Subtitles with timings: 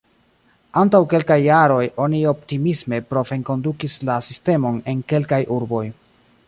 [0.81, 5.87] Antaŭ kelkaj jaroj oni optimisme prov-enkondukis la sistemon en kelkaj urboj.